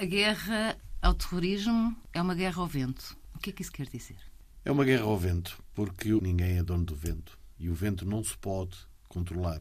[0.00, 3.14] A guerra ao terrorismo é uma guerra ao vento.
[3.34, 4.16] O que é que isso quer dizer?
[4.64, 7.38] É uma guerra ao vento, porque ninguém é dono do vento.
[7.58, 8.78] E o vento não se pode
[9.10, 9.60] controlar.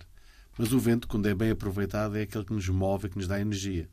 [0.57, 3.37] Mas o vento, quando é bem aproveitado, é aquele que nos move, que nos dá
[3.37, 3.89] energia.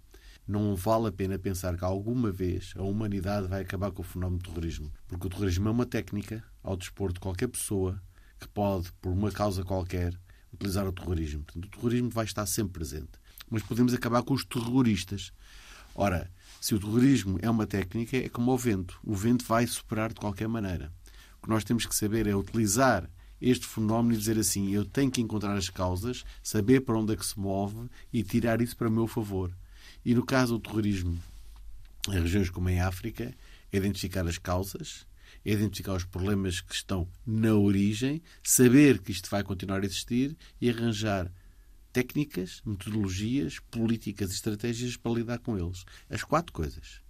[0.46, 4.40] Não vale a pena pensar que alguma vez a humanidade vai acabar com o fenómeno
[4.40, 4.92] do terrorismo.
[5.08, 8.00] Porque o terrorismo é uma técnica ao dispor de qualquer pessoa
[8.38, 10.16] que pode, por uma causa qualquer,
[10.52, 11.42] utilizar o terrorismo.
[11.42, 13.18] Portanto, o terrorismo vai estar sempre presente.
[13.50, 15.32] Mas podemos acabar com os terroristas.
[15.92, 18.98] Ora, se o terrorismo é uma técnica, é como o vento.
[19.04, 20.92] O vento vai superar de qualquer maneira.
[21.38, 23.08] O que nós temos que saber é utilizar
[23.40, 27.16] este fenómeno e dizer assim: eu tenho que encontrar as causas, saber para onde é
[27.16, 29.56] que se move e tirar isso para o meu favor.
[30.04, 31.18] E no caso do terrorismo,
[32.08, 33.34] em regiões como em África,
[33.72, 35.06] é identificar as causas,
[35.44, 40.36] é identificar os problemas que estão na origem, saber que isto vai continuar a existir
[40.60, 41.30] e arranjar
[41.96, 45.86] técnicas, metodologias, políticas e estratégias para lidar com eles.
[46.10, 47.00] As quatro coisas.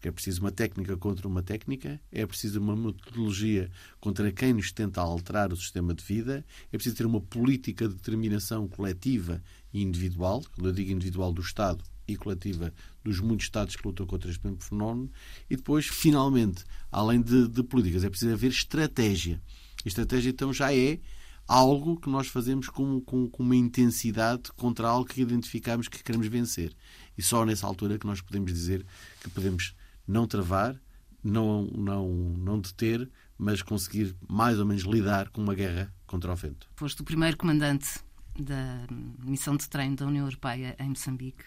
[0.00, 5.00] É preciso uma técnica contra uma técnica, é preciso uma metodologia contra quem nos tenta
[5.00, 10.44] alterar o sistema de vida, é preciso ter uma política de determinação coletiva e individual,
[10.54, 12.72] quando eu digo individual do Estado e coletiva
[13.02, 15.10] dos muitos Estados que lutam contra este mesmo fenómeno,
[15.50, 19.42] e depois, finalmente, além de, de políticas, é preciso haver estratégia.
[19.84, 21.00] Estratégia, então, já é
[21.46, 26.26] algo que nós fazemos com, com, com, uma intensidade contra algo que identificamos que queremos
[26.26, 26.74] vencer.
[27.16, 28.84] E só nessa altura que nós podemos dizer
[29.20, 29.74] que podemos
[30.06, 30.76] não travar,
[31.22, 36.36] não, não, não deter, mas conseguir mais ou menos lidar com uma guerra contra o
[36.36, 36.68] vento.
[36.76, 38.00] Foste o primeiro comandante
[38.38, 38.86] da
[39.24, 41.44] missão de treino da União Europeia em Moçambique.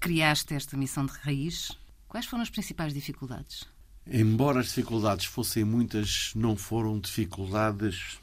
[0.00, 1.72] Criaste esta missão de raiz.
[2.08, 3.64] Quais foram as principais dificuldades?
[4.06, 8.18] Embora as dificuldades fossem muitas, não foram dificuldades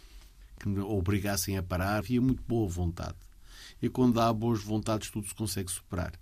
[0.61, 3.17] que obrigassem a parar, havia muito boa vontade.
[3.81, 6.13] E quando há boas vontades, tudo se consegue superar.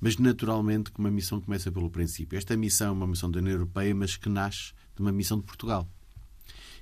[0.00, 2.36] Mas, naturalmente, que uma missão começa pelo princípio.
[2.36, 5.44] Esta missão é uma missão da União Europeia, mas que nasce de uma missão de
[5.44, 5.88] Portugal.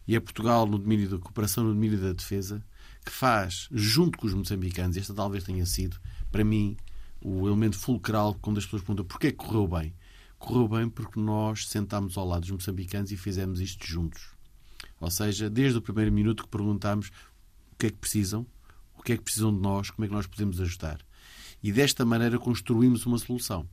[0.08, 2.64] E é Portugal, no domínio da cooperação, no domínio da defesa,
[3.04, 5.98] que faz, junto com os moçambicanos, esta talvez tenha sido,
[6.32, 6.76] para mim,
[7.20, 9.94] o elemento fulcral quando as pessoas perguntam porquê correu bem.
[10.38, 14.33] Correu bem porque nós sentámos ao lado dos moçambicanos e fizemos isto juntos.
[15.04, 17.08] Ou seja, desde o primeiro minuto que perguntámos
[17.72, 18.46] o que é que precisam,
[18.98, 21.00] o que é que precisam de nós, como é que nós podemos ajudar.
[21.62, 23.68] E desta maneira construímos uma solução.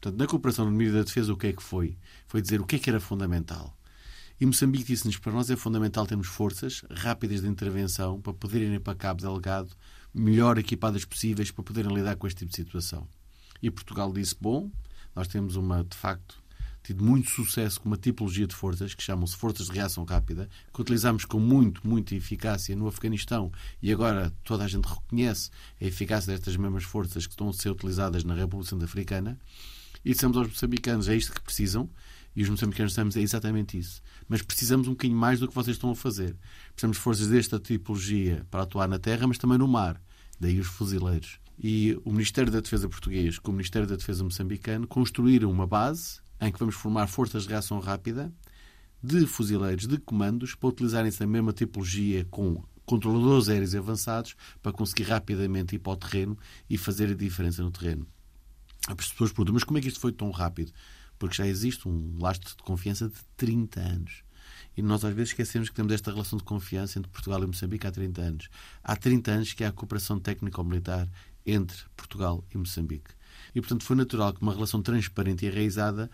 [0.00, 1.96] Portanto, na cooperação no domínio da defesa, o que é que foi?
[2.26, 3.76] Foi dizer o que é que era fundamental.
[4.40, 8.80] E Moçambique disse-nos para nós é fundamental termos forças rápidas de intervenção para poderem ir
[8.80, 9.70] para Cabo Delgado
[10.12, 13.06] melhor equipadas possíveis para poderem lidar com este tipo de situação.
[13.62, 14.70] E Portugal disse: bom,
[15.14, 16.42] nós temos uma, de facto,
[16.84, 20.80] tido muito sucesso com uma tipologia de forças que chamam-se forças de reação rápida, que
[20.80, 23.50] utilizamos com muito, muita eficácia no Afeganistão
[23.82, 25.50] e agora toda a gente reconhece
[25.80, 29.38] a eficácia destas mesmas forças que estão a ser utilizadas na República Centro-Africana.
[30.04, 31.88] E dissemos aos moçambicanos: é isto que precisam.
[32.36, 34.02] E os moçambicanos dissemos: é exatamente isso.
[34.28, 36.36] Mas precisamos um bocadinho mais do que vocês estão a fazer.
[36.74, 39.98] Precisamos de forças desta tipologia para atuar na terra, mas também no mar.
[40.38, 41.38] Daí os fuzileiros.
[41.58, 46.23] E o Ministério da Defesa português com o Ministério da Defesa moçambicano construíram uma base
[46.40, 48.32] em que vamos formar forças de reação rápida
[49.02, 55.04] de fuzileiros de comandos para utilizarem-se a mesma tipologia com controladores aéreos avançados para conseguir
[55.04, 58.06] rapidamente ir para o terreno e fazer a diferença no terreno.
[58.86, 60.72] As pessoas perguntam, mas como é que isto foi tão rápido?
[61.18, 64.24] Porque já existe um lastro de confiança de 30 anos.
[64.76, 67.86] E nós às vezes esquecemos que temos esta relação de confiança entre Portugal e Moçambique
[67.86, 68.48] há 30 anos.
[68.82, 71.08] Há 30 anos que há a cooperação técnico-militar
[71.46, 73.10] entre Portugal e Moçambique.
[73.54, 76.10] E, portanto, foi natural que uma relação transparente e enraizada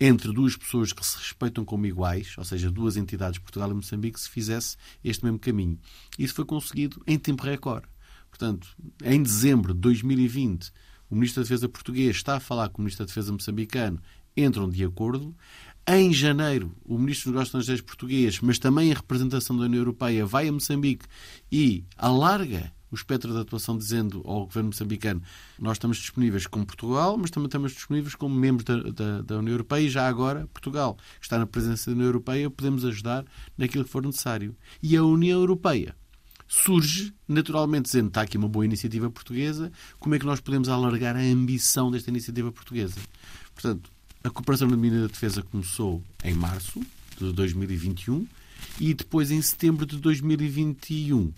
[0.00, 4.18] entre duas pessoas que se respeitam como iguais, ou seja, duas entidades, Portugal e Moçambique,
[4.18, 5.78] se fizesse este mesmo caminho.
[6.18, 7.86] Isso foi conseguido em tempo recorde.
[8.30, 8.68] Portanto,
[9.04, 10.72] em dezembro de 2020,
[11.10, 14.00] o Ministro da Defesa português está a falar com o Ministro da Defesa moçambicano,
[14.34, 15.36] entram de acordo.
[15.86, 20.24] Em janeiro, o Ministro dos Negócios Estrangeiros português, mas também a representação da União Europeia,
[20.24, 21.04] vai a Moçambique
[21.52, 25.22] e alarga o espectro de atuação dizendo ao governo moçambicano
[25.58, 29.52] nós estamos disponíveis como Portugal, mas também estamos disponíveis como membros da, da, da, União
[29.52, 33.24] Europeia e já agora Portugal, que está na presença da União Europeia, podemos ajudar
[33.56, 34.56] naquilo que for necessário.
[34.82, 35.94] E a União Europeia
[36.48, 41.16] surge naturalmente dizendo está aqui uma boa iniciativa portuguesa, como é que nós podemos alargar
[41.16, 42.96] a ambição desta iniciativa portuguesa?
[43.54, 43.90] Portanto,
[44.24, 46.80] a cooperação na domínio da defesa começou em março
[47.16, 48.26] de 2021
[48.80, 51.32] e depois em setembro de 2021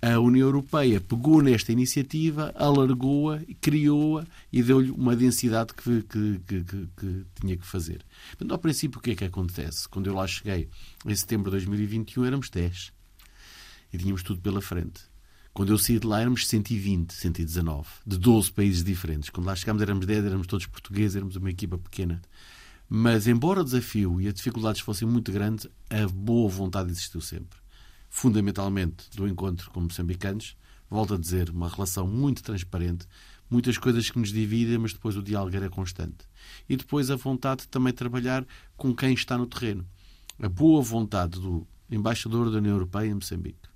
[0.00, 6.64] a União Europeia pegou nesta iniciativa, alargou-a, criou-a e deu-lhe uma densidade que, que, que,
[6.96, 8.04] que, tinha que fazer.
[8.30, 9.88] Portanto, ao princípio, o que é que acontece?
[9.88, 10.68] Quando eu lá cheguei,
[11.04, 12.92] em setembro de 2021, éramos 10.
[13.92, 15.02] E tínhamos tudo pela frente.
[15.52, 19.30] Quando eu saí de lá éramos 120, 119, de 12 países diferentes.
[19.30, 22.22] Quando lá chegámos éramos 10, éramos todos portugueses, éramos uma equipa pequena.
[22.88, 27.58] Mas, embora o desafio e as dificuldades fossem muito grandes, a boa vontade existiu sempre.
[28.08, 30.56] Fundamentalmente, do encontro com moçambicanos,
[30.90, 33.06] volto a dizer, uma relação muito transparente,
[33.50, 36.26] muitas coisas que nos dividem, mas depois o diálogo era constante.
[36.68, 38.46] E depois a vontade de também trabalhar
[38.76, 39.86] com quem está no terreno.
[40.40, 43.68] A boa vontade do embaixador da União Europeia em Moçambique,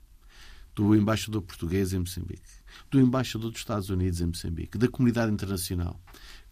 [0.75, 2.43] do embaixador português em Moçambique,
[2.90, 6.00] do embaixador dos Estados Unidos em Moçambique, da comunidade internacional,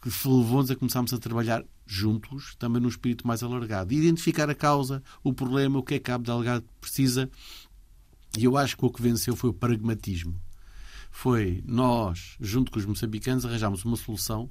[0.02, 5.02] que levou-nos a começarmos a trabalhar juntos, também num espírito mais alargado, identificar a causa,
[5.22, 7.30] o problema, o que é que Cabo Delgado precisa.
[8.38, 10.40] E eu acho que o que venceu foi o pragmatismo
[11.10, 14.48] foi nós, junto com os moçambicanos, arranjámos uma solução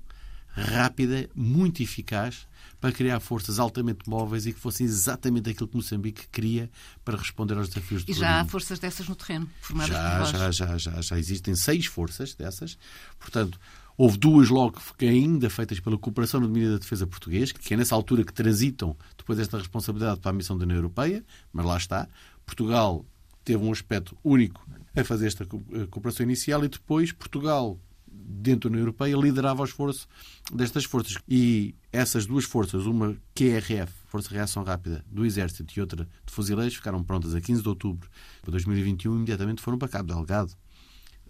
[0.49, 2.47] rápida, muito eficaz,
[2.81, 6.69] para criar forças altamente móveis e que fossem exatamente aquilo que Moçambique queria
[7.03, 10.25] para responder aos desafios do E já há forças dessas no terreno, formadas já, por
[10.25, 12.77] já, já, já, já existem seis forças dessas.
[13.19, 13.59] Portanto,
[13.97, 17.77] houve duas logo que ainda feitas pela Cooperação no Domínio da Defesa Português, que é
[17.77, 21.23] nessa altura que transitam depois desta responsabilidade para a missão da União Europeia,
[21.53, 22.07] mas lá está.
[22.45, 23.05] Portugal
[23.49, 24.63] teve um aspecto único
[24.95, 29.65] a fazer esta eh, cooperação inicial e depois Portugal, dentro da União Europeia, liderava o
[29.65, 30.07] esforço
[30.53, 31.17] destas forças.
[31.27, 36.31] E essas duas forças, uma QRF, Força de Reação Rápida, do Exército e outra de
[36.31, 38.07] Fuzileiros, ficaram prontas a 15 de outubro
[38.43, 40.53] de 2021 e imediatamente foram para Cabo Delgado.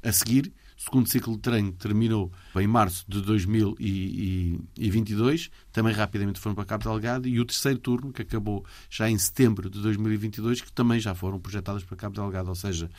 [0.03, 6.55] A seguir, o segundo ciclo de treino terminou em março de 2022, também rapidamente foram
[6.55, 10.71] para Cabo Delgado, e o terceiro turno, que acabou já em setembro de 2022, que
[10.71, 12.47] também já foram projetadas para Cabo Delgado.
[12.47, 12.89] Ou seja,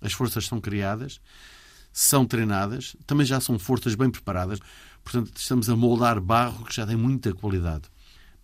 [0.00, 1.20] as forças são criadas,
[1.92, 4.58] são treinadas, também já são forças bem preparadas.
[5.04, 7.84] Portanto, estamos a moldar barro que já tem muita qualidade.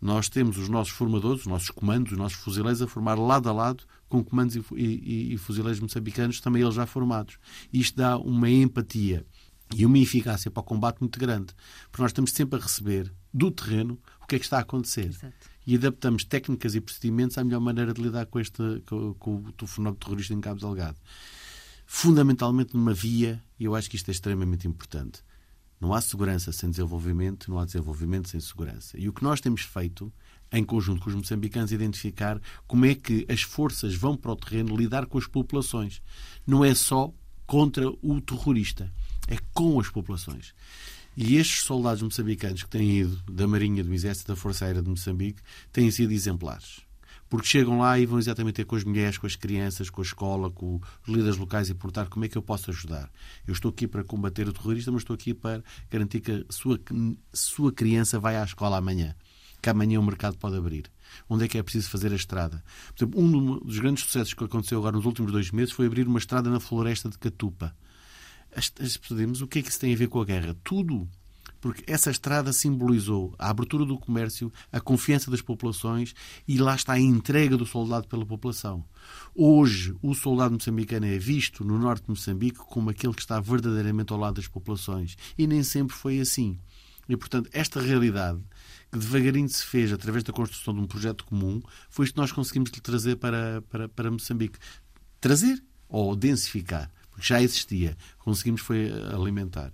[0.04, 3.52] Nós temos os nossos formadores, os nossos comandos, os nossos fuzileiros a formar lado a
[3.52, 7.38] lado com comandos e, e, e fuzileiros moçambicanos, também eles já formados.
[7.72, 9.24] Isto dá uma empatia
[9.74, 11.54] e uma eficácia para o combate muito grande,
[11.90, 15.06] porque nós estamos sempre a receber do terreno o que é que está a acontecer.
[15.06, 15.32] Exato.
[15.66, 19.66] E adaptamos técnicas e procedimentos à melhor maneira de lidar com, este, com, com o
[19.66, 20.98] fenómeno terrorista em Cabo Delgado
[21.86, 25.22] fundamentalmente numa via, e eu acho que isto é extremamente importante.
[25.80, 28.98] Não há segurança sem desenvolvimento, não há desenvolvimento sem segurança.
[28.98, 30.12] E o que nós temos feito,
[30.52, 34.36] em conjunto com os moçambicanos, é identificar como é que as forças vão para o
[34.36, 36.00] terreno lidar com as populações.
[36.46, 37.12] Não é só
[37.46, 38.90] contra o terrorista,
[39.28, 40.54] é com as populações.
[41.16, 44.88] E estes soldados moçambicanos que têm ido da Marinha, do Exército, da Força Aérea de
[44.88, 45.40] Moçambique,
[45.72, 46.82] têm sido exemplares
[47.28, 50.04] porque chegam lá e vão exatamente ter com as mulheres, com as crianças, com a
[50.04, 53.10] escola, com os líderes locais e perguntar como é que eu posso ajudar.
[53.46, 56.80] Eu estou aqui para combater o terrorista, mas estou aqui para garantir que a sua,
[57.32, 59.14] sua criança vai à escola amanhã,
[59.60, 60.90] que amanhã o mercado pode abrir.
[61.28, 62.62] Onde é que é preciso fazer a estrada?
[62.94, 66.06] Por exemplo, um dos grandes sucessos que aconteceu agora nos últimos dois meses foi abrir
[66.06, 67.74] uma estrada na floresta de Catupa.
[68.54, 68.96] As, as,
[69.40, 70.56] o que é que isso tem a ver com a guerra?
[70.62, 71.08] Tudo
[71.64, 76.14] porque essa estrada simbolizou a abertura do comércio, a confiança das populações
[76.46, 78.84] e lá está a entrega do soldado pela população.
[79.34, 84.12] Hoje, o soldado moçambicano é visto no norte de Moçambique como aquele que está verdadeiramente
[84.12, 85.16] ao lado das populações.
[85.38, 86.58] E nem sempre foi assim.
[87.08, 88.42] E, portanto, esta realidade
[88.92, 92.30] que devagarinho se fez através da construção de um projeto comum foi isto que nós
[92.30, 94.58] conseguimos trazer para, para, para Moçambique.
[95.18, 97.96] Trazer ou densificar, porque já existia.
[98.18, 99.72] Conseguimos foi alimentar.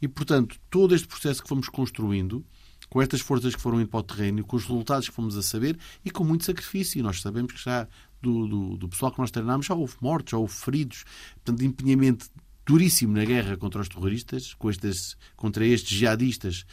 [0.00, 2.44] E, portanto, todo este processo que fomos construindo,
[2.88, 5.42] com estas forças que foram indo para o terreno, com os resultados que fomos a
[5.42, 6.98] saber e com muito sacrifício.
[6.98, 7.88] E nós sabemos que já
[8.22, 11.04] do, do, do pessoal que nós treinámos já houve mortos, já houve feridos.
[11.36, 12.26] Portanto, empenhamento
[12.66, 16.64] duríssimo na guerra contra os terroristas, com estes, contra estes jihadistas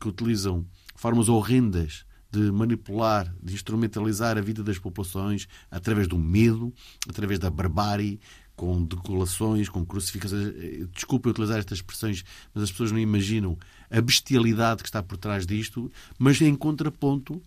[0.00, 6.72] que utilizam formas horrendas de manipular, de instrumentalizar a vida das populações através do medo,
[7.06, 8.18] através da barbárie,
[8.62, 10.54] com decolações, com crucificações.
[10.92, 13.58] Desculpe utilizar estas expressões, mas as pessoas não imaginam
[13.90, 17.42] a bestialidade que está por trás disto, mas em contraponto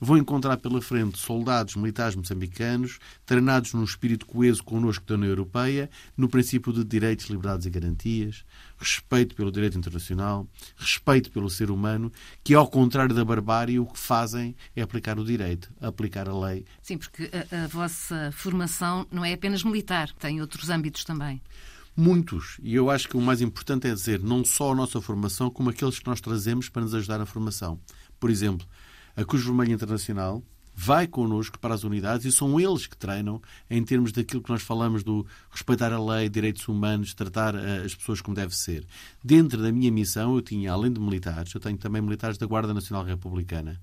[0.00, 5.90] vão encontrar pela frente soldados militares moçambicanos treinados num espírito coeso connosco da União Europeia,
[6.16, 8.44] no princípio de direitos, liberdades e garantias,
[8.78, 12.12] respeito pelo direito internacional, respeito pelo ser humano,
[12.44, 16.64] que ao contrário da barbárie o que fazem é aplicar o direito, aplicar a lei.
[16.82, 21.42] Sim, porque a, a vossa formação não é apenas militar, tem outros âmbitos também.
[22.00, 22.58] Muitos.
[22.62, 25.70] E eu acho que o mais importante é dizer não só a nossa formação, como
[25.70, 27.80] aqueles que nós trazemos para nos ajudar na formação.
[28.20, 28.64] Por exemplo,
[29.18, 33.82] a Cruz Vermelha Internacional vai connosco para as unidades e são eles que treinam em
[33.82, 38.20] termos daquilo que nós falamos do respeitar a lei, direitos humanos, tratar uh, as pessoas
[38.20, 38.86] como deve ser.
[39.22, 42.72] Dentro da minha missão, eu tinha, além de militares, eu tenho também militares da Guarda
[42.72, 43.80] Nacional Republicana,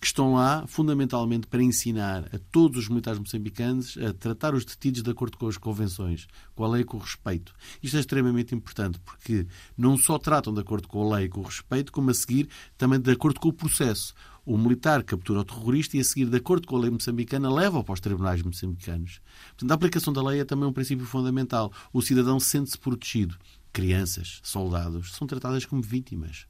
[0.00, 5.02] que estão lá fundamentalmente para ensinar a todos os militares moçambicanos a tratar os detidos
[5.02, 7.52] de acordo com as convenções, com a lei e com o respeito.
[7.82, 11.40] Isto é extremamente importante porque não só tratam de acordo com a lei e com
[11.40, 14.14] o respeito, como a seguir também de acordo com o processo.
[14.48, 17.84] O militar captura o terrorista e a seguir, de acordo com a lei moçambicana, leva-o
[17.84, 19.20] para os tribunais moçambicanos.
[19.48, 21.70] Portanto, a aplicação da lei é também um princípio fundamental.
[21.92, 23.36] O cidadão sente-se protegido.
[23.74, 26.46] Crianças, soldados, são tratadas como vítimas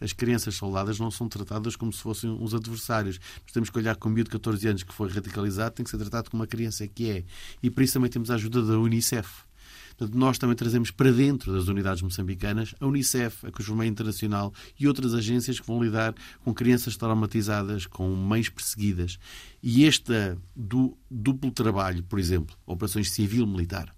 [0.00, 3.18] as crianças soldadas não são tratadas como se fossem uns adversários.
[3.42, 5.90] Nós temos que olhar com um miúdo de 14 anos que foi radicalizado, tem que
[5.90, 7.24] ser tratado como uma criança que é.
[7.60, 9.47] E por isso também temos a ajuda da Unicef.
[10.12, 15.12] Nós também trazemos para dentro das unidades moçambicanas a Unicef, a Vermelha Internacional e outras
[15.12, 16.14] agências que vão lidar
[16.44, 19.18] com crianças traumatizadas, com mães perseguidas.
[19.62, 23.94] E este du duplo trabalho, por exemplo, operações civil-militar,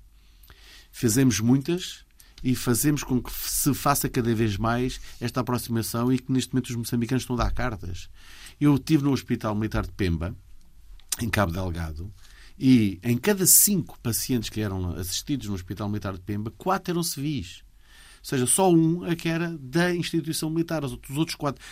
[0.91, 2.05] fazemos muitas
[2.43, 6.71] e fazemos com que se faça cada vez mais esta aproximação e que neste momento
[6.71, 8.09] os moçambicanos estão a dar cartas.
[8.59, 10.35] Eu estive no Hospital Militar de Pemba,
[11.21, 12.11] em Cabo Delgado,
[12.61, 17.03] e em cada cinco pacientes que eram assistidos no Hospital Militar de Pemba, quatro eram
[17.03, 17.63] civis.
[18.19, 20.85] Ou seja, só um é que era da instituição militar.
[20.85, 21.65] Os outros quatro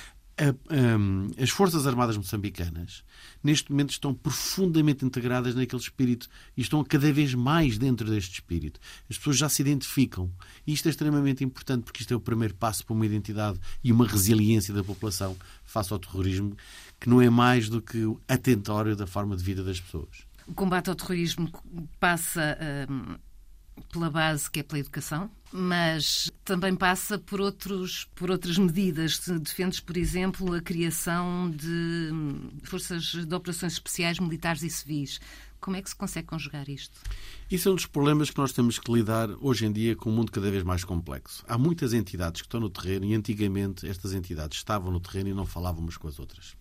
[1.36, 3.02] as Forças Armadas moçambicanas,
[3.42, 8.78] neste momento, estão profundamente integradas naquele espírito e estão cada vez mais dentro deste espírito.
[9.10, 10.30] As pessoas já se identificam.
[10.64, 13.90] E isto é extremamente importante porque isto é o primeiro passo para uma identidade e
[13.90, 16.56] uma resiliência da população face ao terrorismo,
[17.00, 20.27] que não é mais do que o atentório da forma de vida das pessoas.
[20.48, 21.50] O combate ao terrorismo
[22.00, 22.58] passa.
[22.90, 23.16] Hum
[23.92, 29.18] pela base que é pela educação, mas também passa por, outros, por outras medidas.
[29.40, 32.10] Defendes, por exemplo, a criação de
[32.64, 35.20] forças de operações especiais militares e civis.
[35.60, 37.00] Como é que se consegue conjugar isto?
[37.50, 40.12] Isso é um dos problemas que nós temos que lidar hoje em dia com um
[40.12, 41.44] mundo cada vez mais complexo.
[41.48, 45.34] Há muitas entidades que estão no terreno e antigamente estas entidades estavam no terreno e
[45.34, 46.54] não falavam umas com as outras.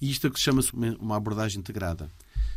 [0.00, 0.62] E isto é que se chama
[0.98, 2.10] uma abordagem integrada.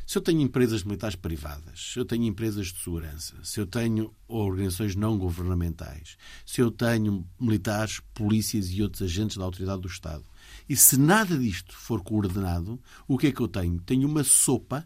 [0.05, 4.13] Se eu tenho empresas militares privadas, se eu tenho empresas de segurança, se eu tenho
[4.27, 10.25] organizações não governamentais, se eu tenho militares, polícias e outros agentes da autoridade do Estado,
[10.67, 13.79] e se nada disto for coordenado, o que é que eu tenho?
[13.81, 14.86] Tenho uma sopa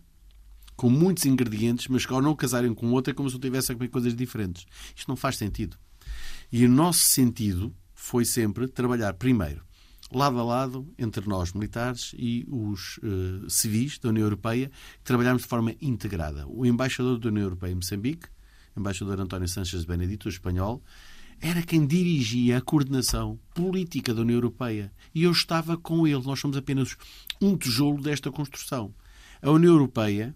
[0.76, 3.72] com muitos ingredientes, mas que ao não casarem com outra é como se eu tivesse
[3.72, 4.66] a comer coisas diferentes.
[4.96, 5.76] Isto não faz sentido.
[6.52, 9.67] E o nosso sentido foi sempre trabalhar primeiro
[10.12, 14.72] lado a lado entre nós, militares, e os uh, civis da União Europeia,
[15.04, 16.48] trabalharmos de forma integrada.
[16.48, 18.28] O embaixador da União Europeia em Moçambique,
[18.76, 20.82] embaixador António Sánchez Benedito, espanhol,
[21.40, 24.92] era quem dirigia a coordenação política da União Europeia.
[25.14, 26.24] E eu estava com ele.
[26.24, 26.96] Nós somos apenas
[27.42, 28.94] um tijolo desta construção.
[29.42, 30.36] A União Europeia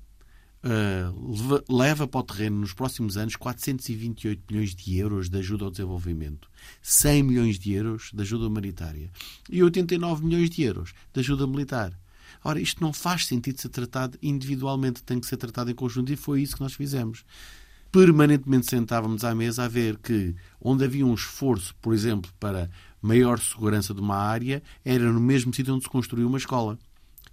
[0.63, 5.71] uh, leva para o terreno nos próximos anos 428 milhões de euros de ajuda ao
[5.71, 6.49] desenvolvimento,
[6.81, 9.11] 100 milhões de euros de ajuda humanitária.
[9.49, 11.97] E 89 milhões de euros de ajuda militar.
[12.43, 16.11] Ora, isto não faz sentido ser tratado individualmente, tem que ser tratado em conjunto.
[16.11, 17.23] E foi isso que nós fizemos.
[17.91, 22.69] Permanentemente sentávamos à mesa a ver que, onde havia um esforço, por exemplo, para
[23.01, 26.79] maior segurança de uma área, era no mesmo sítio onde se construiu uma escola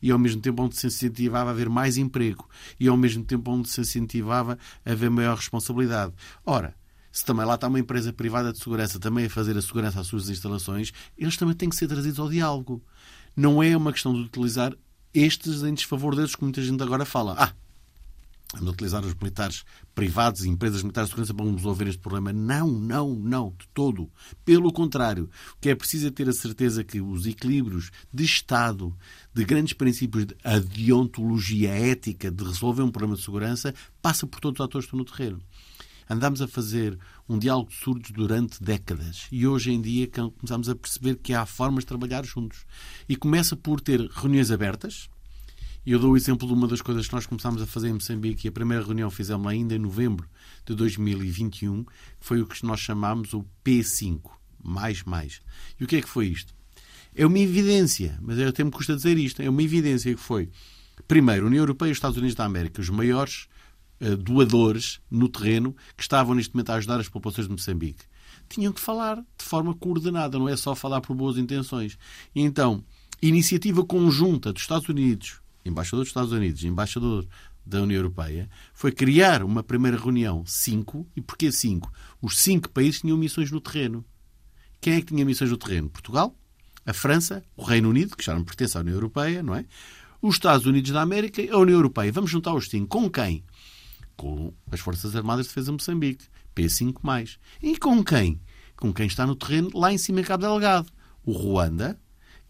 [0.02, 3.50] e ao mesmo tempo onde se incentivava a haver mais emprego e ao mesmo tempo
[3.50, 6.12] onde se incentivava a haver maior responsabilidade.
[6.44, 6.74] Ora,
[7.10, 10.06] se também lá está uma empresa privada de segurança também a fazer a segurança às
[10.06, 12.82] suas instalações, eles também têm que ser trazidos ao diálogo.
[13.34, 14.74] Não é uma questão de utilizar
[15.12, 17.34] estes em desfavor desses que muita gente agora fala.
[17.38, 17.52] Ah,
[18.54, 19.62] de utilizar os militares
[19.94, 22.32] privados e empresas militares de segurança para resolver este problema.
[22.32, 24.10] Não, não, não, de todo.
[24.44, 28.96] Pelo contrário, o que é preciso é ter a certeza que os equilíbrios de Estado,
[29.34, 34.40] de grandes princípios de a deontologia ética de resolver um problema de segurança, passa por
[34.40, 35.42] todos os atores que estão no terreno.
[36.10, 40.74] Andámos a fazer um diálogo de surdos durante décadas e hoje em dia começamos a
[40.74, 42.64] perceber que há formas de trabalhar juntos.
[43.06, 45.10] E começa por ter reuniões abertas,
[45.88, 47.94] e eu dou o exemplo de uma das coisas que nós começámos a fazer em
[47.94, 50.28] Moçambique, e a primeira reunião fizemos ainda em novembro
[50.66, 51.90] de 2021, que
[52.20, 54.20] foi o que nós chamámos o P5,
[54.62, 55.40] mais mais.
[55.80, 56.54] E o que é que foi isto?
[57.14, 60.50] É uma evidência, mas eu até me custa dizer isto, é uma evidência que foi,
[61.06, 63.48] primeiro, União Europeia e os Estados Unidos da América, os maiores
[64.02, 68.04] uh, doadores no terreno que estavam neste momento a ajudar as populações de Moçambique.
[68.46, 71.96] Tinham que falar de forma coordenada, não é só falar por boas intenções.
[72.34, 72.84] E então,
[73.22, 77.26] iniciativa conjunta dos Estados Unidos, embaixador dos Estados Unidos, embaixador
[77.64, 81.92] da União Europeia, foi criar uma primeira reunião, cinco, e porquê cinco?
[82.20, 84.04] Os cinco países tinham missões no terreno.
[84.80, 85.90] Quem é que tinha missões no terreno?
[85.90, 86.34] Portugal,
[86.86, 89.64] a França, o Reino Unido, que já não pertence à União Europeia, não é?
[90.20, 92.12] os Estados Unidos da América e a União Europeia.
[92.12, 92.88] Vamos juntar os cinco.
[92.88, 93.44] Com quem?
[94.16, 97.38] Com as Forças Armadas de Defesa de Moçambique, P5+.
[97.62, 98.40] E com quem?
[98.76, 100.90] Com quem está no terreno lá em cima em Cabo Delgado.
[101.24, 101.98] O Ruanda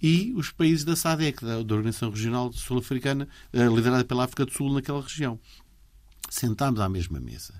[0.00, 4.72] e os países da SADEC, da, Organização Regional Sul-Africana, eh, liderada pela África do Sul
[4.72, 5.38] naquela região.
[6.28, 7.54] Sentámos à mesma mesa.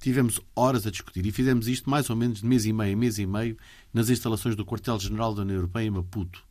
[0.00, 3.18] Tivemos horas a discutir e fizemos isto mais ou menos de mês e meio, mês
[3.18, 3.56] e meio,
[3.92, 6.44] nas instalações do Quartel-General da União Europeia em Maputo.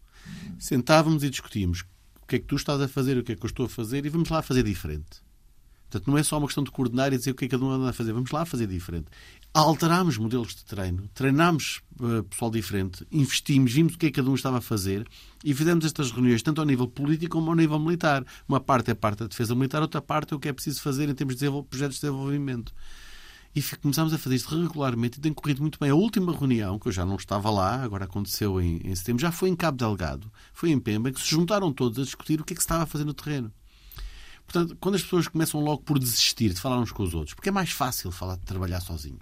[0.59, 1.85] Sentávamos e discutíamos
[2.21, 3.69] o que é que tu estás a fazer, o que é que eu estou a
[3.69, 5.26] fazer e vamos lá fazer diferente.
[5.89, 7.63] Portanto, não é só uma questão de coordenar e dizer o que é que cada
[7.63, 8.11] um anda a fazer.
[8.11, 9.07] Vamos lá fazer diferente.
[9.53, 14.29] Alterámos modelos de treino, treinámos uh, pessoal diferente, investimos, vimos o que é que cada
[14.29, 15.07] um estava a fazer
[15.43, 18.25] e fizemos estas reuniões tanto ao nível político como ao nível militar.
[18.47, 21.09] Uma parte é parte da defesa militar, outra parte é o que é preciso fazer
[21.09, 22.73] em termos de projetos de desenvolvimento.
[23.55, 25.89] E começámos a fazer isto regularmente e tem corrido muito bem.
[25.89, 29.31] A última reunião, que eu já não estava lá, agora aconteceu em, em setembro, já
[29.31, 32.53] foi em Cabo Delgado, foi em Pemba, que se juntaram todos a discutir o que
[32.53, 33.51] é que se estava a fazer no terreno.
[34.47, 37.49] Portanto, quando as pessoas começam logo por desistir de falar uns com os outros, porque
[37.49, 39.19] é mais fácil falar de trabalhar sozinho.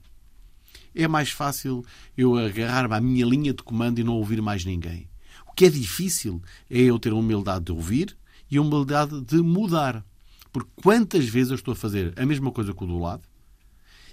[0.93, 1.83] É mais fácil
[2.15, 5.09] eu agarrar-me à minha linha de comando e não ouvir mais ninguém.
[5.47, 8.15] O que é difícil é eu ter a humildade de ouvir
[8.49, 10.05] e a humildade de mudar.
[10.53, 13.23] Porque quantas vezes eu estou a fazer a mesma coisa que o do lado,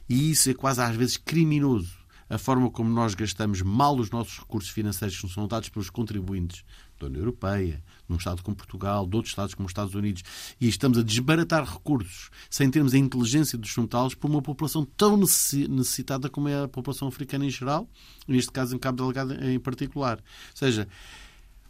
[0.08, 4.38] e isso é quase às vezes criminoso a forma como nós gastamos mal os nossos
[4.38, 6.64] recursos financeiros que são dados pelos contribuintes
[6.98, 10.22] da União Europeia, num Estado como Portugal, de outros Estados como os Estados Unidos,
[10.60, 15.16] e estamos a desbaratar recursos sem termos a inteligência de juntá-los por uma população tão
[15.16, 17.88] necessitada como é a população africana em geral,
[18.26, 20.18] neste caso em Cabo Delgado em particular.
[20.18, 20.88] Ou seja,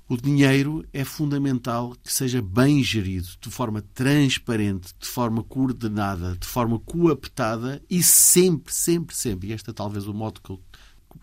[0.09, 6.47] o dinheiro é fundamental que seja bem gerido, de forma transparente, de forma coordenada, de
[6.47, 9.49] forma coaptada e sempre, sempre, sempre.
[9.49, 10.61] E este é talvez o modo que eu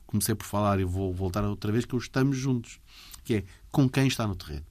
[0.07, 2.79] comecei por falar e vou voltar outra vez, que eu estamos juntos,
[3.23, 4.65] que é com quem está no terreno.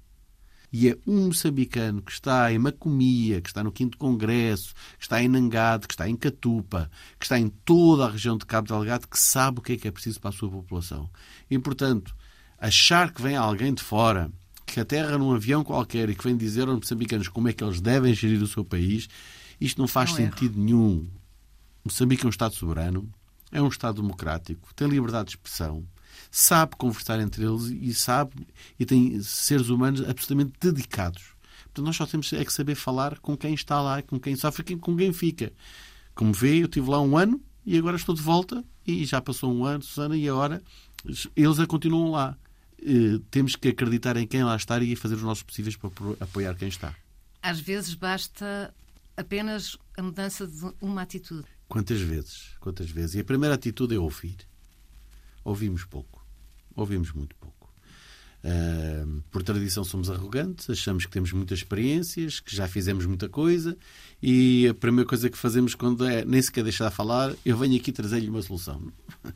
[0.73, 5.23] E é um moçambicano que está em Macomia, que está no 5 Congresso, que está
[5.23, 9.09] em Nangade, que está em Catupa, que está em toda a região de Cabo Delgado,
[9.09, 11.09] que sabe o que é que é preciso para a sua população.
[11.51, 12.15] E, portanto,
[12.59, 14.31] achar que vem alguém de fora,
[14.67, 17.81] que aterra num avião qualquer e que vem dizer aos moçambicanos como é que eles
[17.81, 19.09] devem gerir o seu país,
[19.59, 21.09] isto não faz não sentido nenhum.
[21.83, 23.09] Moçambique é um Estado soberano,
[23.51, 25.85] é um Estado democrático, tem liberdade de expressão,
[26.31, 28.47] sabe conversar entre eles e sabe
[28.79, 31.35] e tem seres humanos absolutamente dedicados.
[31.65, 34.77] Portanto, nós só temos é que saber falar com quem está lá, com quem sofre,
[34.77, 35.53] com quem fica.
[36.14, 39.53] Como vê, eu estive lá um ano e agora estou de volta e já passou
[39.53, 40.62] um ano, Susana, e agora
[41.37, 42.37] eles continuam lá.
[42.81, 45.90] Eh, temos que acreditar em quem lá está e fazer os nossos possíveis para
[46.21, 46.95] apoiar quem está.
[47.42, 48.75] Às vezes basta
[49.16, 51.45] apenas a mudança de uma atitude.
[51.69, 52.57] Quantas vezes?
[52.61, 53.16] Quantas vezes?
[53.16, 54.37] E a primeira atitude é ouvir.
[55.45, 56.17] Ouvimos pouco.
[56.79, 57.69] Ouvimos muito pouco.
[58.45, 63.77] Uh, por tradição somos arrogantes, achamos que temos muitas experiências, que já fizemos muita coisa
[64.23, 67.77] e a primeira coisa que fazemos quando é nem sequer deixar de falar, eu venho
[67.77, 68.93] aqui trazer-lhe uma solução.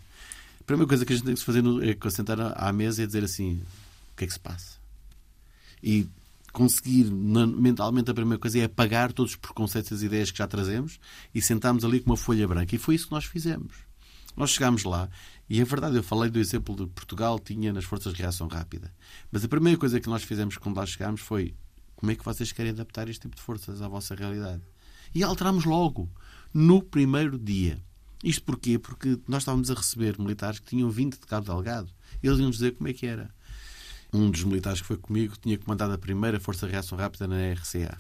[0.61, 3.25] A primeira coisa que a gente tem que fazer é sentar à mesa e dizer
[3.25, 3.61] assim:
[4.13, 4.79] o que é que se passa?
[5.83, 6.07] E
[6.53, 10.47] conseguir mentalmente a primeira coisa é apagar todos os preconceitos e as ideias que já
[10.47, 11.01] trazemos
[11.35, 12.77] e sentarmos ali com uma folha branca.
[12.77, 13.75] E foi isso que nós fizemos.
[14.37, 15.09] Nós chegámos lá
[15.49, 18.93] e é verdade, eu falei do exemplo de Portugal tinha nas forças de reação rápida.
[19.31, 21.55] Mas a primeira coisa que nós fizemos quando lá chegámos foi
[22.03, 24.63] como é que vocês querem adaptar este tipo de forças à vossa realidade?
[25.15, 26.11] E alterámos logo,
[26.53, 27.83] no primeiro dia.
[28.25, 28.79] Isto porquê?
[28.79, 31.91] Porque nós estávamos a receber militares que tinham vindo de Cabo Delgado.
[32.23, 33.33] Eles iam dizer como é que era.
[34.13, 37.53] Um dos militares que foi comigo tinha comandado a primeira Força de Reação Rápida na
[37.53, 37.99] RCA.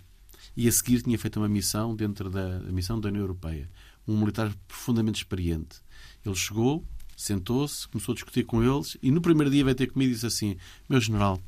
[0.56, 3.70] E a seguir tinha feito uma missão dentro da missão da União Europeia.
[4.06, 5.80] Um militar profundamente experiente.
[6.24, 6.84] Ele chegou,
[7.22, 10.26] sentou-se, começou a discutir com eles e no primeiro dia veio ter comigo e disse
[10.26, 10.56] assim:
[10.88, 11.40] Meu general,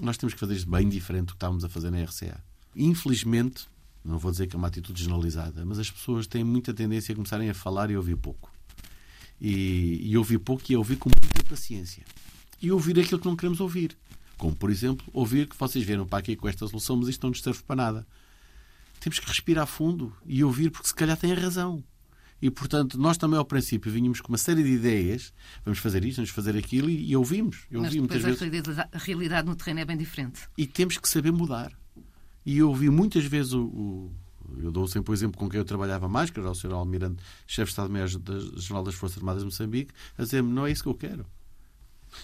[0.00, 2.42] nós temos que fazer isto bem diferente do que estávamos a fazer na RCA.
[2.74, 3.66] Infelizmente,
[4.04, 7.16] não vou dizer que é uma atitude generalizada, mas as pessoas têm muita tendência a
[7.16, 8.50] começarem a falar e ouvir pouco.
[9.40, 12.04] E, e ouvir pouco e a ouvir com muita paciência.
[12.62, 13.96] E ouvir aquilo que não queremos ouvir.
[14.38, 17.30] Como, por exemplo, ouvir que vocês vieram para aqui com esta solução, mas isto não
[17.30, 18.06] nos serve para nada.
[19.00, 21.82] Temos que respirar fundo e ouvir, porque se calhar têm razão.
[22.40, 25.32] E, portanto, nós também ao princípio vínhamos com uma série de ideias,
[25.64, 27.66] vamos fazer isto, vamos fazer aquilo, e, e ouvimos.
[27.70, 28.78] Eu Mas ouvi depois muitas a, vezes...
[28.78, 30.42] a realidade no terreno é bem diferente.
[30.56, 31.72] E temos que saber mudar.
[32.44, 34.12] E eu ouvi muitas vezes o, o
[34.58, 36.72] eu dou sempre o exemplo com quem eu trabalhava mais, que era o Sr.
[36.72, 40.88] Almirante, chefe de Estado-Maior-General das Forças Armadas de Moçambique, a dizer-me: não é isso que
[40.88, 41.26] eu quero.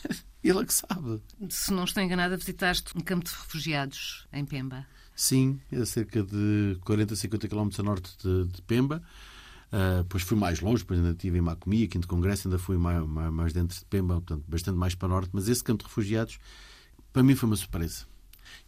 [0.43, 1.23] Ele é que sabe.
[1.49, 4.87] Se não estou enganada, visitaste um campo de refugiados em Pemba.
[5.15, 9.03] Sim, a cerca de 40, 50 km a norte de, de Pemba.
[10.03, 13.33] Depois fui mais longe, depois ainda estive em Macomia, Quinto Congresso, ainda fui mais, mais,
[13.33, 15.31] mais dentro de Pemba, portanto, bastante mais para norte.
[15.33, 16.39] Mas esse campo de refugiados,
[17.11, 18.07] para mim, foi uma surpresa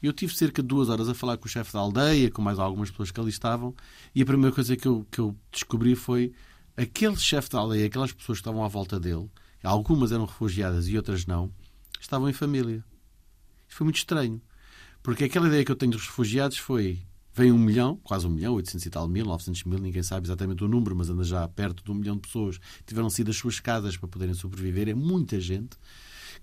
[0.03, 2.59] Eu tive cerca de duas horas a falar com o chefe da aldeia, com mais
[2.59, 3.75] algumas pessoas que ali estavam,
[4.15, 6.33] e a primeira coisa que eu, que eu descobri foi
[6.75, 9.31] aquele chefe da aldeia, aquelas pessoas que estavam à volta dele,
[9.63, 11.53] algumas eram refugiadas e outras não,
[12.01, 12.83] estavam em família.
[13.69, 14.41] Isto foi muito estranho.
[15.03, 17.03] Porque aquela ideia que eu tenho dos refugiados foi
[17.35, 20.63] vem um milhão, quase um milhão, 800 e tal mil, 900 mil, ninguém sabe exatamente
[20.63, 23.61] o número, mas anda já perto de um milhão de pessoas tiveram sido as suas
[23.61, 24.89] casas para poderem sobreviver.
[24.89, 25.77] É muita gente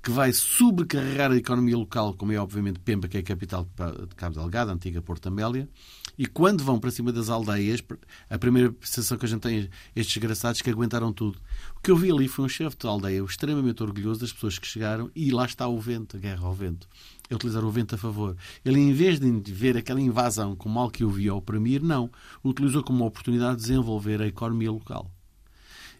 [0.01, 3.67] que vai sobrecarregar a economia local, como é obviamente Pemba, que é a capital
[4.07, 5.69] de Cabo Delgado, a antiga Porto Amélia,
[6.17, 7.83] e quando vão para cima das aldeias,
[8.29, 11.39] a primeira sensação que a gente tem é estes desgraçados que aguentaram tudo.
[11.75, 14.67] O que eu vi ali foi um chefe de aldeia extremamente orgulhoso das pessoas que
[14.67, 16.87] chegaram e lá está o vento, a guerra ao vento.
[17.31, 18.35] É utilizar o vento a favor.
[18.63, 22.11] Ele, em vez de ver aquela invasão como algo que o via oprimir, não.
[22.43, 25.09] O utilizou como uma oportunidade de desenvolver a economia local.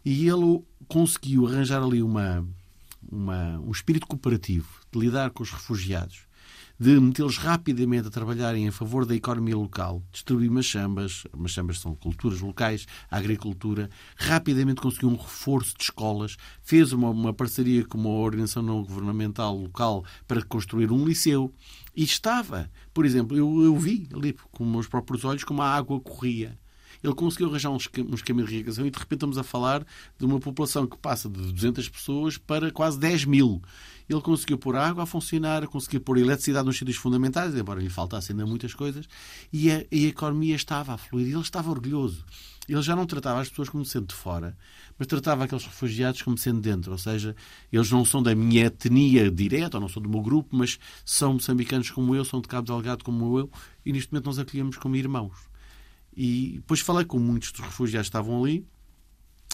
[0.04, 2.46] E ele conseguiu arranjar ali uma,
[3.10, 6.26] uma, um espírito cooperativo de lidar com os refugiados
[6.82, 12.42] de metê-los rapidamente a trabalharem em favor da economia local, distribuir machambas, machambas são culturas
[12.42, 18.10] locais, a agricultura, rapidamente conseguiu um reforço de escolas, fez uma, uma parceria com uma
[18.10, 21.54] organização não governamental local para construir um liceu
[21.96, 26.00] e estava, por exemplo, eu, eu vi ali com meus próprios olhos como a água
[26.00, 26.58] corria.
[27.04, 29.86] Ele conseguiu arranjar uns, caminhos de irrigação e de repente estamos a falar
[30.18, 33.62] de uma população que passa de 200 pessoas para quase 10 mil
[34.12, 38.34] ele conseguiu pôr água a funcionar, conseguiu pôr eletricidade nos sítios fundamentais, embora lhe faltassem
[38.34, 39.08] ainda muitas coisas,
[39.54, 41.28] e a, e a economia estava a fluir.
[41.28, 42.26] Ele estava orgulhoso.
[42.68, 44.58] Ele já não tratava as pessoas como sendo de fora,
[44.98, 46.92] mas tratava aqueles refugiados como sendo dentro.
[46.92, 47.36] Ou seja,
[47.72, 51.34] eles não são da minha etnia direta, ou não são do meu grupo, mas são
[51.34, 53.50] moçambicanos como eu, são de Cabo Delgado como eu,
[53.86, 55.36] e neste momento nós acolhemos como irmãos.
[56.16, 58.66] E depois falei com muitos dos refugiados que estavam ali,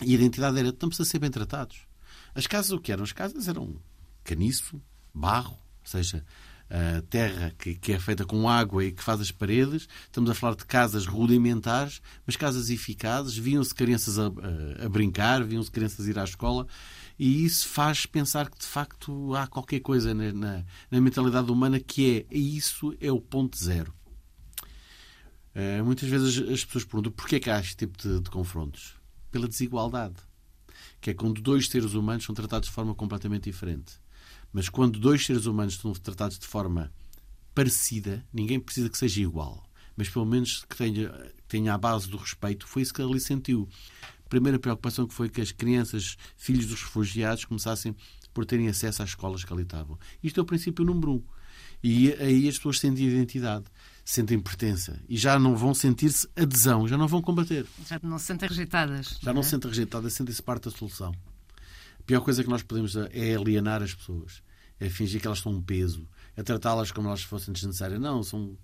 [0.04, 1.78] e a identidade era: estamos a ser bem tratados.
[2.34, 3.04] As casas, o que eram?
[3.04, 3.76] As casas eram
[4.28, 4.82] caniço,
[5.14, 6.24] barro, ou seja,
[7.10, 9.88] terra que, que, é feita com água e que faz as paredes.
[10.04, 13.38] Estamos a falar de casas rudimentares, mas casas eficazes.
[13.38, 16.68] Viam-se crianças a, a, a, brincar, viam-se crianças a ir à escola.
[17.18, 21.80] E isso faz pensar que, de facto, há qualquer coisa na, na, na mentalidade humana
[21.80, 23.94] que é, isso é o ponto zero.
[25.56, 28.96] Uh, muitas vezes as pessoas perguntam porquê é que há este tipo de, de confrontos?
[29.32, 30.16] Pela desigualdade.
[31.02, 33.94] Que é quando dois seres humanos são tratados de forma completamente diferente.
[34.58, 36.92] Mas quando dois seres humanos são tratados de forma
[37.54, 39.64] parecida, ninguém precisa que seja igual.
[39.96, 41.14] Mas pelo menos que tenha,
[41.48, 42.66] tenha a base do respeito.
[42.66, 43.70] Foi isso que ali sentiu.
[44.26, 47.96] A primeira preocupação que foi que as crianças, filhos dos refugiados, começassem
[48.34, 49.96] por terem acesso às escolas que ali estavam.
[50.24, 51.24] Isto é o princípio número um.
[51.84, 53.66] E aí as pessoas sentem identidade,
[54.04, 57.68] sentem pertença e já não vão sentir-se adesão, já não vão combater.
[57.88, 59.20] Já não se sentem rejeitadas.
[59.22, 59.44] Já não, não é?
[59.44, 61.14] se sentem rejeitadas, sentem-se parte da solução
[62.08, 64.42] pior coisa que nós podemos é alienar as pessoas,
[64.80, 68.00] é fingir que elas são um peso, é tratá-las como elas fossem desnecessárias.
[68.00, 68.58] Não, são.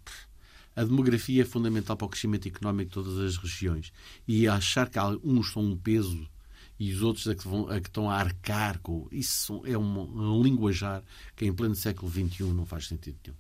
[0.76, 3.94] A demografia é fundamental para o crescimento económico de todas as regiões.
[4.28, 6.28] E achar que uns são um peso
[6.80, 9.08] e os outros é que, vão, é que estão a arcar com.
[9.12, 11.04] Isso é um, um linguajar
[11.36, 13.38] que em pleno século XXI não faz sentido nenhum.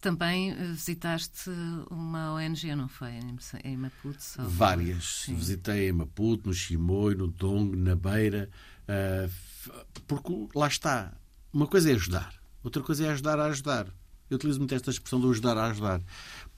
[0.00, 1.50] Também eh, visitaste
[1.90, 3.12] uma ONG, não foi?
[3.64, 4.22] Em Maputo?
[4.22, 4.42] Só...
[4.42, 5.22] Várias.
[5.24, 5.34] Sim.
[5.34, 8.48] Visitei em Maputo, no Chimoio, no Dong, na Beira.
[8.88, 9.30] Uh,
[10.06, 11.12] porque lá está.
[11.52, 12.32] Uma coisa é ajudar,
[12.62, 13.86] outra coisa é ajudar a ajudar.
[14.30, 16.00] Eu utilizo muito esta expressão de ajudar a ajudar.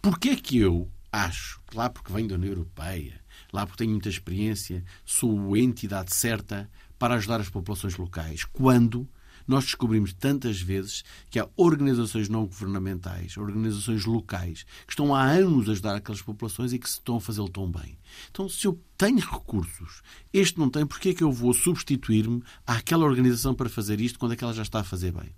[0.03, 3.19] Porquê é que eu acho, lá porque venho da União Europeia,
[3.55, 9.09] lá porque tenho muita experiência, sou a entidade certa para ajudar as populações locais, quando
[9.47, 15.69] nós descobrimos tantas vezes que há organizações não governamentais, organizações locais, que estão há anos
[15.69, 17.99] a ajudar aquelas populações e que se estão a fazê-lo tão bem.
[18.31, 20.03] Então, se eu tenho recursos,
[20.33, 24.33] este não tem, porquê é que eu vou substituir-me àquela organização para fazer isto quando
[24.33, 25.35] aquela já está a fazer bem?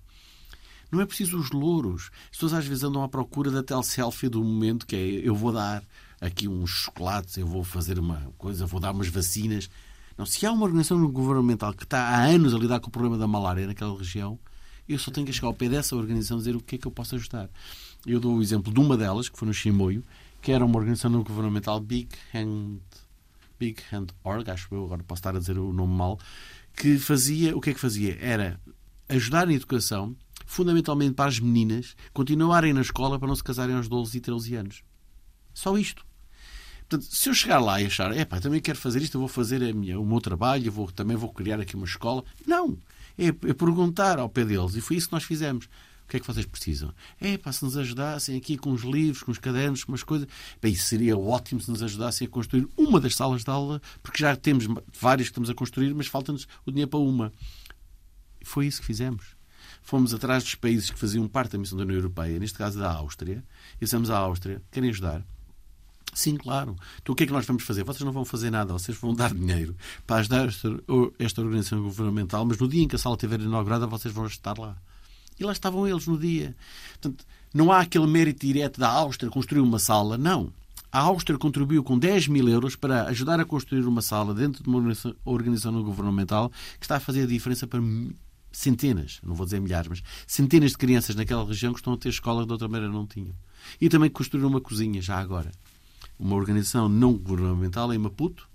[0.91, 2.11] Não é preciso os louros.
[2.27, 5.35] As pessoas às vezes andam à procura da tal selfie do momento que é eu
[5.35, 5.83] vou dar
[6.21, 9.69] aqui uns chocolates, eu vou fazer uma coisa, vou dar umas vacinas.
[10.17, 13.19] Não, se há uma organização governamental que está há anos a lidar com o problema
[13.19, 14.39] da malária naquela região,
[14.89, 16.87] eu só tenho que chegar ao pé dessa organização e dizer o que é que
[16.87, 17.49] eu posso ajudar.
[18.07, 20.05] Eu dou o exemplo de uma delas, que foi no Chimoio,
[20.41, 22.81] que era uma organização não governamental, Big Hand,
[23.59, 26.19] Big Hand Org, acho eu, agora posso estar a dizer o nome mal,
[26.77, 28.19] que fazia, o que é que fazia?
[28.21, 28.61] Era
[29.09, 33.89] ajudar na educação, fundamentalmente para as meninas, continuarem na escola para não se casarem aos
[33.89, 34.83] 12 e 13 anos.
[35.55, 36.05] Só isto.
[36.95, 39.29] Portanto, se eu chegar lá e achar, é pá, também quero fazer isto, eu vou
[39.29, 42.25] fazer a minha, o meu trabalho, eu vou, também vou criar aqui uma escola.
[42.47, 42.79] Não.
[43.19, 44.77] É, é perguntar ao pé deles.
[44.77, 45.67] E foi isso que nós fizemos.
[45.67, 46.93] O que é que vocês precisam?
[47.21, 50.29] É, pá, se nos ajudassem aqui com os livros, com os cadernos, com umas coisas.
[50.63, 54.37] Bem, seria ótimo se nos ajudassem a construir uma das salas de aula, porque já
[54.37, 54.67] temos
[55.01, 57.33] várias que estamos a construir, mas falta-nos o dinheiro para uma.
[58.45, 59.25] Foi isso que fizemos.
[59.83, 62.93] fomos atrás dos países que faziam parte da missão da União Europeia, neste caso da
[62.93, 63.43] Áustria,
[63.81, 65.25] e dissemos à Áustria: querem ajudar?
[66.15, 66.77] Sim, claro.
[67.03, 67.83] Então o que é que nós vamos fazer?
[67.85, 70.69] Vocês não vão fazer nada, vocês vão dar dinheiro para ajudar esta,
[71.19, 74.57] esta organização governamental, mas no dia em que a sala estiver inaugurada, vocês vão estar
[74.59, 74.77] lá.
[75.39, 76.57] E lá estavam eles no dia.
[76.93, 80.53] Portanto, não há aquele mérito direto da Áustria construir uma sala, não.
[80.93, 84.69] A Áustria contribuiu com 10 mil euros para ajudar a construir uma sala dentro de
[84.69, 84.93] uma
[85.25, 87.81] organização governamental que está a fazer a diferença para
[88.53, 92.11] centenas, não vou dizer milhares, mas centenas de crianças naquela região que estão a ter
[92.11, 93.35] escola que de outra maneira não tinham.
[93.81, 95.51] E também construir uma cozinha, já agora.
[96.19, 98.49] Uma organização não governamental em Maputo,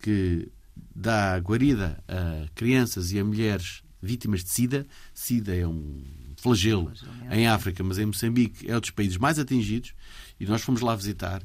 [0.00, 0.50] que
[0.94, 4.86] dá guarida a crianças e a mulheres vítimas de SIDA.
[5.14, 6.04] SIDA é um
[6.36, 6.92] flagelo
[7.30, 9.94] em África, mas em Moçambique é um dos países mais atingidos.
[10.38, 11.42] E nós fomos lá visitar.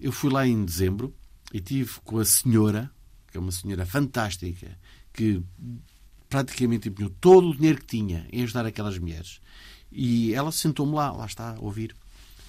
[0.00, 1.14] Eu fui lá em dezembro
[1.52, 2.90] e tive com a senhora,
[3.30, 4.78] que é uma senhora fantástica,
[5.12, 5.42] que
[6.28, 9.40] praticamente empenhou todo o dinheiro que tinha em ajudar aquelas mulheres.
[9.90, 11.94] E ela sentou-me lá, lá está, a ouvir.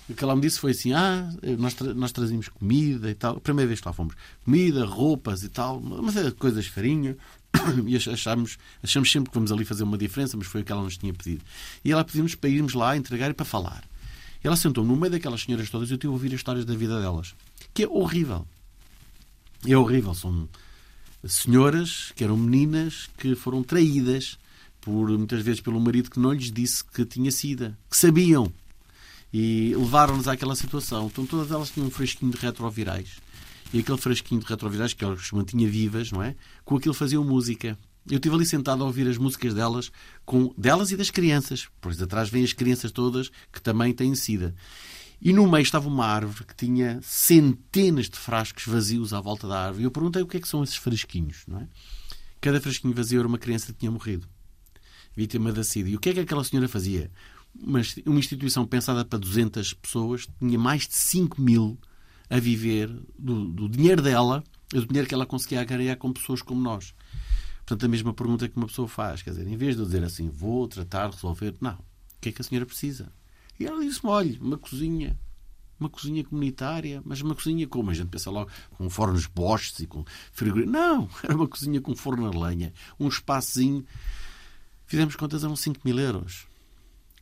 [0.10, 3.38] O que ela me disse foi assim: Ah, nós, tra nós trazíamos comida e tal.
[3.38, 7.15] A primeira vez que lá fomos, comida, roupas e tal, série de coisas, farinha.
[7.88, 10.84] E achamos, achamos sempre que vamos ali fazer uma diferença, mas foi o que ela
[10.84, 11.43] nos tinha pedido.
[11.84, 13.84] E ela pediu-nos para irmos lá entregar e para falar.
[14.43, 16.65] E ela sentou-me no meio daquelas senhoras todas e eu tive a ouvir as histórias
[16.65, 17.36] da vida delas.
[17.74, 18.48] Que é horrível.
[19.67, 20.13] É horrível.
[20.13, 20.48] São
[21.28, 24.38] senhoras que eram meninas que foram traídas
[24.80, 28.52] por muitas vezes pelo marido que não lhes disse que tinha sida, que sabiam
[29.34, 31.08] e levaram-nos àquela situação.
[31.08, 33.18] Então todas elas tinham um fresquinho de retrovirais
[33.74, 36.36] e aquele fresquinho de retrovirais que os mantinha vivas, não é?
[36.65, 37.78] Com aquilo faziam música.
[38.10, 39.92] Eu estive ali sentado a ouvir as músicas delas,
[40.26, 41.68] com delas e das crianças.
[41.80, 44.56] Pois atrás vêm as crianças todas que também têm sida.
[45.22, 49.65] E no meio estava uma árvore que tinha centenas de frascos vazios à volta da
[49.65, 49.84] árvore.
[49.84, 51.68] E eu perguntei o que é que são esses frasquinhos, não é?
[52.42, 54.26] Cada frasquinho vazio era uma criança que tinha morrido,
[55.13, 55.89] vítima da SIDA.
[55.89, 57.12] E o que é que aquela senhora fazia?
[57.62, 61.78] Uma, uma instituição pensada para 200 pessoas tinha mais de 5 mil
[62.30, 66.62] a viver do, do dinheiro dela, do dinheiro que ela conseguia ganhar com pessoas como
[66.62, 66.93] nós.
[67.60, 70.04] Portanto, a mesma pergunta que uma pessoa faz, quer dizer, em vez de eu dizer
[70.04, 71.74] assim, vou tratar, resolver, não.
[71.74, 73.12] O que é que a senhora precisa?
[73.60, 75.19] E ela disse-me: olhe, uma cozinha.
[75.80, 77.89] Uma cozinha comunitária, mas uma cozinha como?
[77.89, 80.74] A gente pensa logo com fornos bostes e com frigorífico.
[80.74, 83.86] Não, era uma cozinha com forno a lenha, um espacinho.
[84.86, 86.48] Fizemos contas uns 5 mil euros.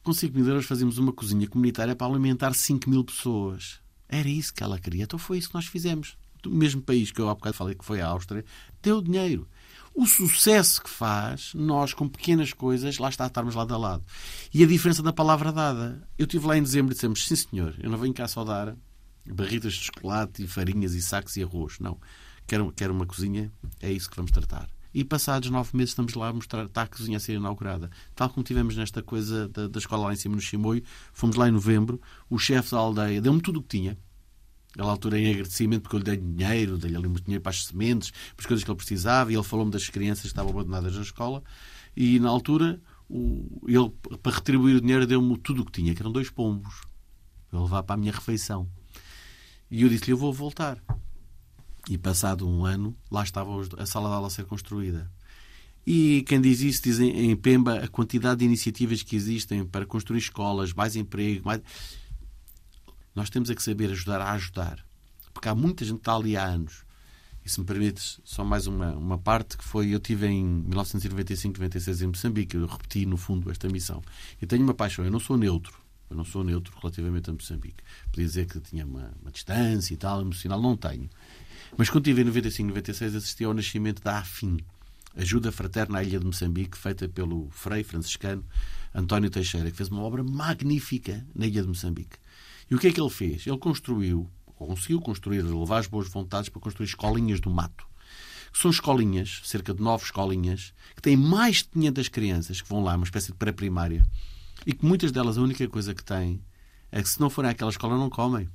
[0.08, 3.82] Com 5 mil euros fazíamos uma cozinha comunitária para alimentar 5 mil pessoas.
[4.08, 5.04] Era isso que ela queria.
[5.04, 6.18] Então foi isso que nós fizemos.
[6.46, 8.46] O mesmo país que eu há bocado falei que foi a Áustria,
[8.82, 9.46] deu dinheiro
[9.94, 14.06] o sucesso que faz, nós com pequenas coisas, lá está, estarmos lado a lado.
[14.54, 16.08] E a diferença da palavra dada.
[16.18, 18.78] Eu estive lá em dezembro e dissemos: sim, senhor, eu não venho cá só dar
[19.26, 21.80] barritas de chocolate e farinhas e sacos e arroz.
[21.82, 22.00] Não.
[22.48, 24.70] Quero, quero uma cozinha, é isso que vamos tratar.
[24.94, 27.90] E passados nove meses estamos lá a mostrar, está a cozinha a ser inaugurada.
[28.16, 31.48] Tal como tivemos nesta coisa da, da escola lá em cima no Chimoio, fomos lá
[31.48, 33.98] em novembro, o chefe da aldeia deu-me tudo o que tinha,
[34.78, 37.66] Naquela altura, em agradecimento, porque eu lhe dei dinheiro, dei-lhe ali muito dinheiro para as
[37.66, 40.96] sementes, para as coisas que ele precisava, e ele falou-me das crianças que estavam abandonadas
[40.96, 41.44] na escola.
[41.96, 43.90] E, na altura, o, ele,
[44.22, 46.82] para retribuir o dinheiro, deu-me tudo o que tinha, que eram dois pombos,
[47.50, 48.70] para levar para a minha refeição.
[49.72, 50.80] E eu disse-lhe: Eu vou voltar.
[51.90, 55.10] E, passado um ano, lá estava a sala de aula a ser construída.
[55.86, 60.20] E quem diz isso diz em Pemba a quantidade de iniciativas que existem para construir
[60.20, 61.62] escolas, mais emprego, mais
[63.16, 64.86] nós temos é que saber ajudar a ajudar.
[65.34, 66.86] Porque há muita gente que está ali há anos.
[67.44, 71.58] E se me permites, só mais uma, uma parte que foi, eu tive em 1995,
[71.58, 74.04] 96 em Moçambique, eu repeti no fundo esta missão.
[74.42, 77.84] Eu tenho uma paixão, eu não sou neutro, eu não sou neutro relativamente a Moçambique.
[78.12, 81.10] Podia dizer que tinha uma, uma distância e tal, emocional, não tenho.
[81.78, 84.58] Mas quando estive em 95, 96, assisti ao nascimento da AFIM,
[85.18, 88.46] Ajuda Fraterna à Ilha de Moçambique, feita pelo frei franciscano
[88.94, 92.18] António Teixeira, que fez uma obra magnífica na Ilha de Moçambique.
[92.70, 93.48] E o que é que ele fez?
[93.48, 97.86] Ele construiu, conseguiu construir, levar as boas vontades para construir escolinhas do mato.
[98.54, 102.96] São escolinhas, cerca de nove escolinhas, que têm mais de 500 crianças que vão lá,
[102.96, 104.06] uma espécie de pré-primária,
[104.68, 106.44] e que muitas delas a única coisa que têm
[106.92, 108.50] é que se não forem àquela escola não comem.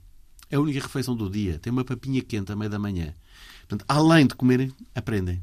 [0.50, 1.58] É a única refeição do dia.
[1.58, 3.14] Tem uma papinha quente à meia da manhã.
[3.60, 5.42] Portanto, além de comerem, aprendem.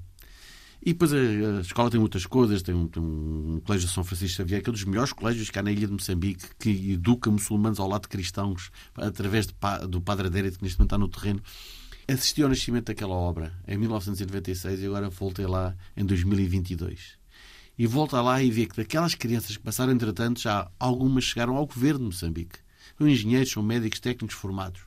[0.79, 4.37] E depois a, escola tem muitas coisas, tem um, tem um colégio de São Francisco
[4.37, 7.79] Xavier, que é um dos melhores colégios há na ilha de Moçambique, que educa muçulmanos
[7.79, 9.53] ao lado de cristãos, através de,
[9.89, 11.41] do Padre Adérito, que neste momento está no terreno.
[12.07, 17.18] Assisti ao nascimento daquela obra em 1996 e agora voltei lá em 2022.
[17.79, 21.65] E volta lá e vê que daquelas crianças que passaram, entretanto, já algumas chegaram ao
[21.65, 22.59] governo de Moçambique.
[22.97, 24.81] São engenheiros, são médicos, técnicos formados.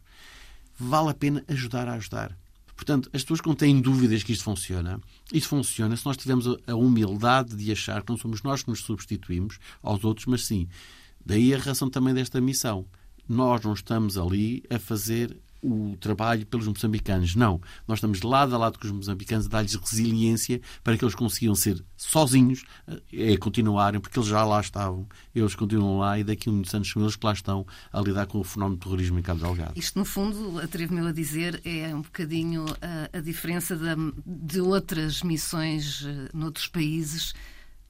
[0.78, 2.36] Vale a pena ajudar a ajudar.
[2.76, 5.00] Portanto, as pessoas que não têm dúvidas que isto funciona,
[5.32, 8.80] isto funciona se nós tivermos a humildade de achar que não somos nós que nos
[8.80, 10.68] substituímos aos outros, mas sim.
[11.24, 12.84] Daí a razão também desta missão.
[13.26, 17.36] Nós não estamos ali a fazer o trabalho pelos moçambicanos.
[17.36, 17.60] Não.
[17.86, 21.54] Nós estamos lado a lado com os moçambicanos a dar-lhes resiliência para que eles consigam
[21.54, 22.64] ser sozinhos,
[23.12, 26.90] é continuarem, porque eles já lá estavam, eles continuam lá e daqui a muitos anos
[26.90, 29.78] são eles que lá estão a lidar com o fenómeno de terrorismo em Cabo Delgado.
[29.78, 33.78] Isto, no fundo, atrevo-me a dizer, é um bocadinho a, a diferença
[34.26, 37.34] de outras missões uh, noutros países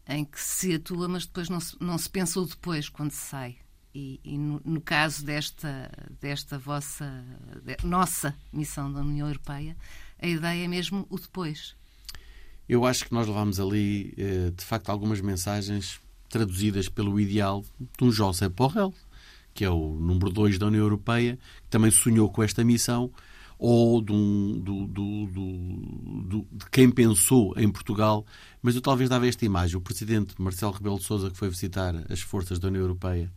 [0.07, 3.29] em que se atua, mas depois não se, não se pensa o depois, quando se
[3.29, 3.57] sai.
[3.95, 7.25] E, e no, no, caso desta, desta vossa,
[7.63, 9.77] de, nossa missão da União Europeia,
[10.19, 11.77] a ideia é mesmo o depois.
[12.67, 16.01] Eu acho que nós levamos ali, eh, de facto, algumas mensagens
[16.31, 18.95] traduzidas pelo ideal de um José Borrell,
[19.53, 23.11] que é o número 2 da União Europeia, que também sonhou com esta missão,
[23.59, 28.25] ou de, um, do, do, do, de quem pensou em Portugal.
[28.63, 29.77] Mas eu talvez dava esta imagem.
[29.77, 33.31] O presidente Marcelo Rebelo de Sousa, que foi visitar as forças da União Europeia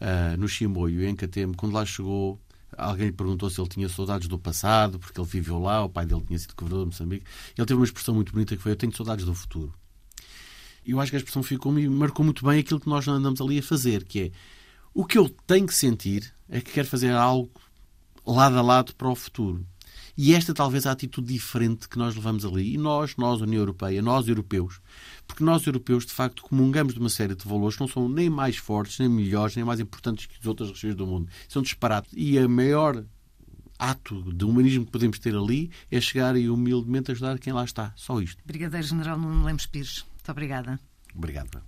[0.00, 2.40] uh, no Chimoio, em Catemo, quando lá chegou,
[2.76, 6.06] alguém lhe perguntou se ele tinha saudades do passado, porque ele viveu lá, o pai
[6.06, 7.26] dele tinha sido governador de Moçambique.
[7.56, 9.72] Ele teve uma expressão muito bonita que foi: Eu tenho saudades do futuro.
[10.86, 13.58] Eu acho que a expressão ficou e marcou muito bem aquilo que nós andamos ali
[13.58, 14.30] a fazer, que é
[14.92, 17.50] o que eu tenho que sentir é que quero fazer algo
[18.24, 19.66] lado a lado para o futuro.
[20.16, 22.74] E esta talvez a atitude diferente que nós levamos ali.
[22.74, 24.80] E nós, nós, União Europeia, nós europeus,
[25.26, 28.30] porque nós europeus, de facto, comungamos de uma série de valores que não são nem
[28.30, 31.28] mais fortes, nem melhores, nem mais importantes que as outras regiões do mundo.
[31.48, 32.10] São disparados.
[32.14, 33.04] E a maior
[33.78, 37.92] ato de humanismo que podemos ter ali é chegar e humildemente ajudar quem lá está.
[37.96, 38.42] Só isto.
[38.44, 40.78] Brigadeiro General Nuno Lemos Pires, muito obrigada.
[41.14, 41.62] Obrigado.